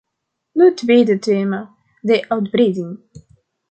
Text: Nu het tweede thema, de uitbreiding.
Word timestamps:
Nu 0.55 0.65
het 0.69 0.77
tweede 0.77 1.19
thema, 1.19 1.75
de 2.01 2.29
uitbreiding. 2.29 2.99